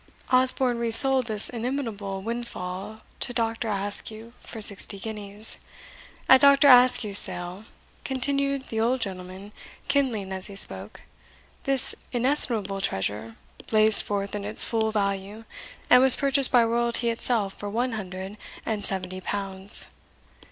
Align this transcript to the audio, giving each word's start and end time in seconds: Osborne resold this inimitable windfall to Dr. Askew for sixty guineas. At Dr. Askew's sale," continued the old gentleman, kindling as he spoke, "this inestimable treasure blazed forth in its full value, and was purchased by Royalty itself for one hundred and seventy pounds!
Osborne 0.31 0.79
resold 0.79 1.27
this 1.27 1.47
inimitable 1.47 2.23
windfall 2.23 3.01
to 3.19 3.33
Dr. 3.33 3.67
Askew 3.67 4.33
for 4.39 4.59
sixty 4.59 4.97
guineas. 4.99 5.59
At 6.27 6.41
Dr. 6.41 6.67
Askew's 6.69 7.19
sale," 7.19 7.65
continued 8.03 8.69
the 8.69 8.79
old 8.79 8.99
gentleman, 8.99 9.51
kindling 9.87 10.31
as 10.33 10.47
he 10.47 10.55
spoke, 10.55 11.01
"this 11.65 11.93
inestimable 12.11 12.81
treasure 12.81 13.35
blazed 13.67 14.01
forth 14.01 14.33
in 14.33 14.43
its 14.43 14.63
full 14.65 14.91
value, 14.91 15.43
and 15.87 16.01
was 16.01 16.15
purchased 16.15 16.51
by 16.51 16.63
Royalty 16.63 17.11
itself 17.11 17.53
for 17.53 17.69
one 17.69 17.91
hundred 17.91 18.37
and 18.65 18.83
seventy 18.83 19.21
pounds! 19.21 19.89